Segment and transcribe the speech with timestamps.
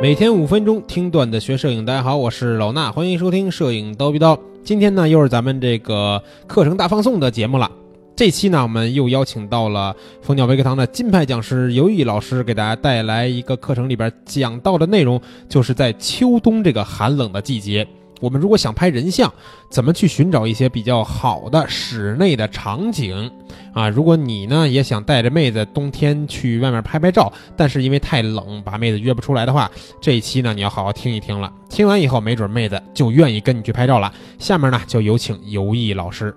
[0.00, 4.38] 每天五分钟听段子学摄影，大家好，我是老衲，欢迎收听摄影叨逼叨。
[4.64, 7.70] 今天呢，又是咱们这个课程大放送的节目了。
[8.16, 15.20] 这期呢，我们又邀请到了蜂鸟微课堂的金牌讲师尤毅老师，给大家带来一个课程里边讲到的内容，
[15.50, 17.86] 就是在秋冬这个寒冷的季节。
[18.20, 19.32] 我们如果想拍人像，
[19.70, 23.32] 怎么去寻找一些比较好的室内的场景
[23.72, 23.88] 啊？
[23.88, 29.70] 如果你呢也想带着妹子冬天去外面拍拍照，但是因为太冷把妹子约不出来的话，
[30.02, 31.50] 这一期呢你要好好听一听了。
[31.70, 34.12] 听完以后，没准妹子就愿意跟你去拍照了。
[34.38, 36.34] 下面呢就有请游艺老师。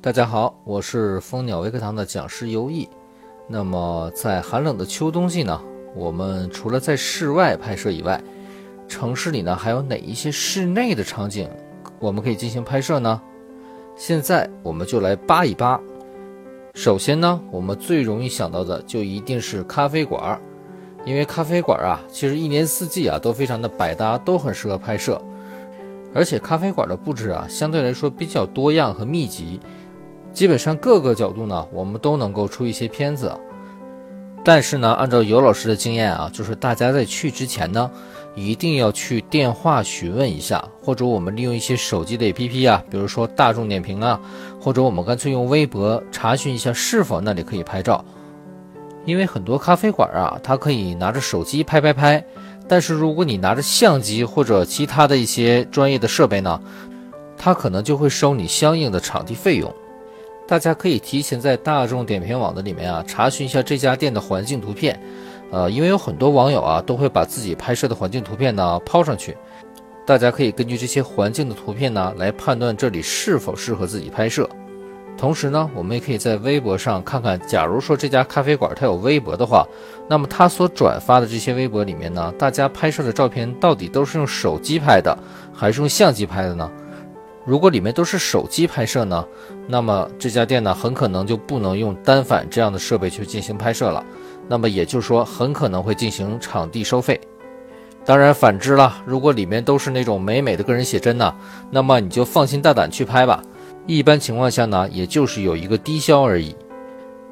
[0.00, 2.88] 大家好，我是蜂鸟微课堂的讲师游艺。
[3.46, 5.60] 那么在寒冷的秋冬季呢，
[5.94, 8.18] 我们除了在室外拍摄以外，
[8.88, 11.48] 城市里呢，还有哪一些室内的场景
[12.00, 13.20] 我们可以进行拍摄呢？
[13.96, 15.78] 现在我们就来扒一扒。
[16.74, 20.40] 首先呢，我们最容易想到的就一定是咖啡馆，
[21.04, 25.20] 因为咖啡馆啊，其实一年四季啊都非常的百搭，都很适合拍摄。
[26.14, 29.60] 而且咖啡馆的布置啊，相对来说比较多样和密集，
[30.32, 33.30] 基本上各个角度呢，我们都能够出一些片子。
[34.44, 37.90] 但是呢，按照尤老师的经验啊，就是大家在去之前呢。
[38.46, 44.20] 一定要去电话询问一下，或者我们利用一些手机的 APP 啊，比如说大众点评啊，
[44.60, 48.04] 或者我们干脆用微博查询一下是否那里可以拍照。
[49.04, 52.22] 因为很多咖啡馆啊，它可以拿着手机拍拍拍，
[52.68, 56.60] 但是如果你拿着相机或者其他的一些专业的设备呢，
[57.36, 59.72] 它可能就会收你相应的场地费用。
[60.46, 65.00] 大家可以提前在大众点评网的里面啊，查询一下这家店的环境图片。
[65.50, 69.36] 呃，因为有很多网友啊，都会把自己拍摄的环境图片呢抛上去，
[70.06, 74.48] 大家可以根据这些环境的图片呢来判断这里是否适合自己拍摄。
[75.16, 79.66] 同时呢，我们也可以在微博上看看，假如说这家咖啡馆它有微博的话，
[80.08, 85.18] 那么它所转发的这些微博里面呢，大家拍摄的照片到底都是用手机拍的，
[85.52, 86.70] 还是用相机拍的呢？
[87.44, 89.24] 如果里面都是手机拍摄呢，
[89.66, 94.04] 那么这家店呢很可能就不能用单反这样的设备去进行拍摄了。
[94.48, 97.20] 那么也就是说，很可能会进行场地收费。
[98.04, 101.34] 当然，反之了，如果里面都是那种美美的个人写真呢，
[101.70, 103.42] 那么你就放心大胆去拍吧。
[103.86, 106.56] 一般情况下呢，也就是有一个低消而已。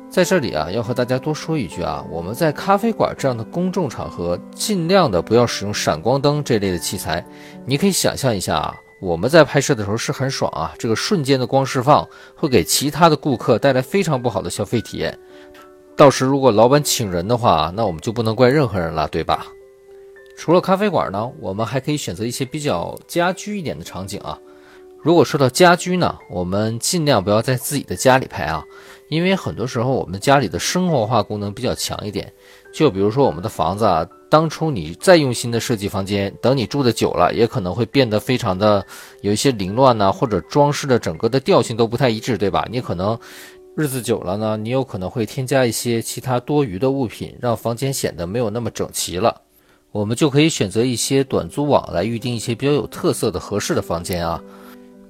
[0.09, 7.25] 在这里啊，要和大家多说一句啊，我们在咖啡馆这样的公众场合，尽量的不要使用闪光灯这类的器材。
[7.65, 15.19] 你可以想象一下啊，我们在拍摄的时候是很爽啊，这个瞬间的光释放会给其他的顾客带来非常不好的消费体验。
[15.97, 19.47] 到时如果老板请人的话，那我们就不能怪任何人了，对吧？
[20.37, 24.39] 除了咖啡馆呢，我们还可以选择一些比较家居一点的场景啊。
[25.03, 28.63] 如果说到家居呢，我们尽量不要在自己的家里拍啊，
[29.09, 32.31] 因为很多时候我们家里的生活化功能比较强一点。
[32.75, 38.85] 就比如说我们的房子啊，当初你再用心的设计房间，等你住的久了，也可能会变得非常的
[39.23, 42.69] 有一些凌乱呢，或者装饰的整个的调性都不太一致，对吧？
[42.71, 43.19] 你可能。
[43.79, 49.43] 日子久了呢，你有可能会添加一些其他多余的物品，让房间显得没有那么整齐了。
[49.93, 54.43] 我们就可以选择一些短租网来预定一些比较有特色的合适的房间啊，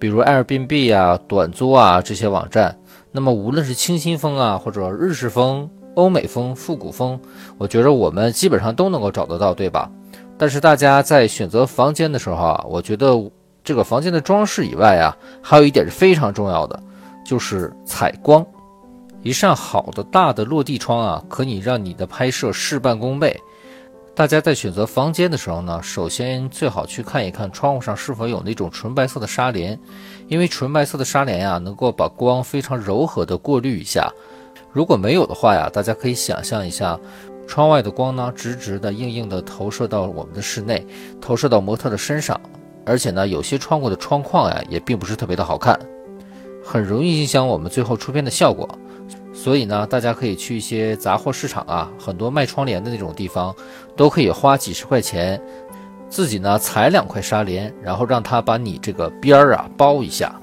[0.00, 2.76] 比如 Airbnb 啊、短租啊这些网站。
[3.12, 7.20] 那么无论是清新风啊，或者日式风、欧美风、复古风，
[7.58, 9.88] 我觉得我们基本上都能够找得到，对吧？
[10.36, 13.30] 但是大家在选择房间的时候啊，我觉得
[13.62, 16.82] 这个房间的装饰以外啊，还有一点是非常重要的，
[17.24, 18.44] 就是采光。
[19.26, 23.36] 一扇好的大的落地窗啊，可以让你的拍摄事半功倍。
[24.14, 29.76] 大家在选择房间的时候呢，首先最好去看一看窗户上是否有那种纯白色的纱帘，
[30.28, 34.08] 因为纯白色的纱帘呀，能够把光非常柔和的过滤一下。
[34.70, 36.96] 如果没有的话呀，大家可以想象一下，
[37.48, 40.86] 窗外的光呢，直直的、硬硬的投射到我们的室内，
[41.20, 42.40] 投射到模特的身上，
[42.84, 45.76] 而且呢，有些窗户的窗框呀，也并不是特别的好看，
[46.64, 48.68] 很容易影响我们最后出片的效果。
[49.36, 53.54] 所以呢，大家可以去一些杂货市场啊，很多卖窗帘的那种地方，
[53.94, 55.40] 都可以花几十块钱，
[56.08, 60.34] 自己呢裁两块纱帘，然后让他把你这个边儿啊包一下。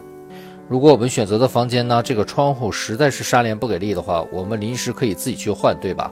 [0.69, 6.11] 如果我们选择的房间呢，这个窗户实在是纱帘不给力的话，我们临时可以自己去换，对吧？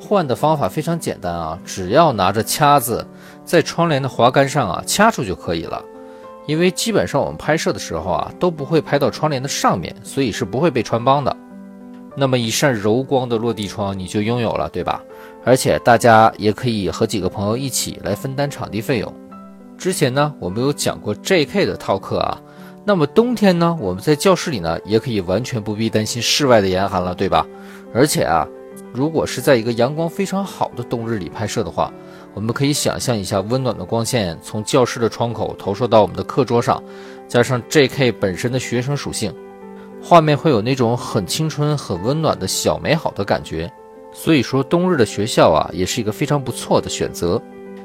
[0.00, 3.06] 换的方法非常简单啊，只要拿着卡子
[3.44, 5.82] 在窗帘的滑杆上啊掐住就可以了。
[6.46, 11.34] 因为基本上我们拍摄的时候啊都不会拍到窗帘的上面，所以是不会被穿帮的。
[12.16, 15.02] 那么一扇柔光的落地窗你就拥有了，对吧？
[15.44, 19.12] 而且大家也可以和几个朋友一起来分担场地费用。
[19.76, 21.66] 之前呢，我们有讲过 J.K.
[21.66, 22.40] 的套课啊。
[22.84, 27.46] 那么冬天呢，我们在教室里呢，也可以完全不必担心室外的严寒了，对吧？
[27.92, 28.46] 而且啊，
[28.94, 31.92] 如果是在一个阳光非常好的冬日里拍摄的话，
[32.32, 36.82] 我们可以想象一下温暖的光线从教室的窗口投射到我们的课桌上，
[37.28, 38.12] 加上 J.K.
[38.12, 39.34] 本身的学生属性，
[40.08, 43.68] 画面会有那种很青春、很温暖的小美好的感觉。
[44.12, 47.42] 所以说，冬日的学校啊，也是一个非常不错的选择。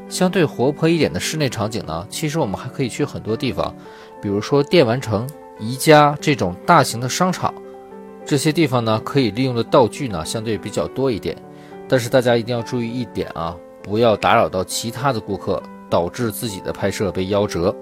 [0.07, 3.75] 相对活泼一点的室内场景呢，其实我们还可以去很多地方，
[4.21, 5.27] 比如说电玩城、
[5.59, 7.51] 宜家这种大型的商场。
[8.23, 11.35] 这些地方呢，可以利用的道具呢，相对比较多一点。
[11.87, 15.59] 但是大家一定要注意一点啊，不要打扰到其他的顾客，
[15.89, 17.75] 导致自己的拍摄被夭折。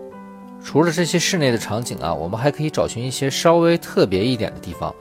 [0.64, 4.94] 除了这些室内的场景啊，我们还可以找寻一些稍微特别一点的地方，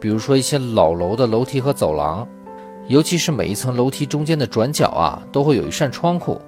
[0.00, 2.26] 比如说一些老楼的楼梯和走廊。
[2.86, 6.38] 尤其是每一层楼梯中间的转角啊，都会有一扇窗户，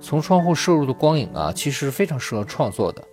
[0.00, 3.04] 从窗户射入的光影啊，其实非常适合创作的。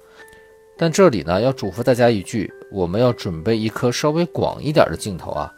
[0.77, 5.53] 但这里呢，要嘱咐大家一句，我们要准备一颗稍微广一点的镜头啊，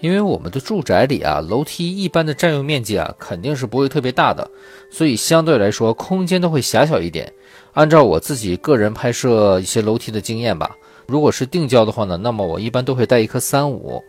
[0.00, 4.48] 因为我们的住宅里啊，楼梯一般的占用面积啊，肯定是不会特别大的，
[4.90, 7.32] 所以相对来说空间都会狭小一点。
[7.72, 10.76] 按照我自己个人拍摄一些楼梯的经验吧，
[11.06, 14.02] 如果是定焦的话呢，那么我一般都会带一颗三五。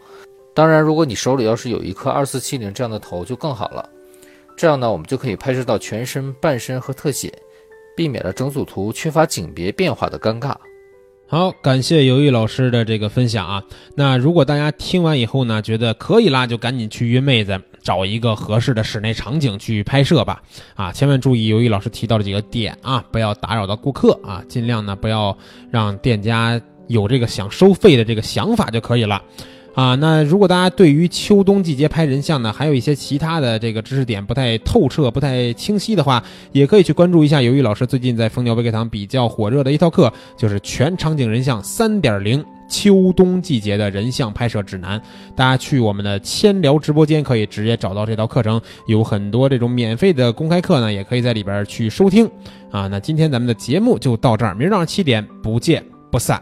[0.54, 3.88] 当然，如果你手里要是有一颗二四七零这样的头就更好了，
[4.56, 7.32] 这样呢，我们就可以拍摄到全身、半身和特写，
[7.96, 10.56] 避免了整组图缺乏景别变化的尴尬。
[11.30, 13.62] 好，感谢尤毅老师的这个分享啊。
[13.96, 20.42] 那如果大家听完以后呢，觉得可以啦，就赶紧去约妹子，找一个合适的室内场景去拍摄吧。
[20.74, 25.38] 啊，千万注意尤毅老师提到的几个点啊，不要打扰到顾客啊，尽量呢不要
[25.70, 29.22] 让店家有这个想收费的这个想法就可以了。
[29.78, 37.44] 啊，那如果大家对于秋冬季节拍人像呢，还有一些其他的这个知识点不太透彻、不太清晰的话，也可以去关注一下。
[37.44, 45.00] 由于老师最近在蜂鸟微课堂比较火热的一套课，就是全场景人像三点零秋冬季节的人像拍摄指南。
[45.36, 52.28] 大家去我们的千聊直播间可以直接找到这套课程，有很多这种免费的公开课呢，也可以在里边去收听。
[52.72, 56.42] 啊，那今天咱们的节目就到这儿，明儿早上七点不见不散。